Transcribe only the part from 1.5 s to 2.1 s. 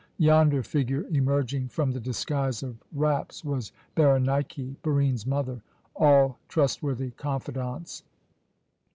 from the